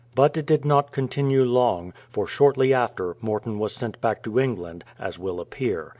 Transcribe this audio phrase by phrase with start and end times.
[0.15, 4.83] But it did not continue long, for, shortly after, Morton was sent back to England,
[4.97, 5.89] as will appear.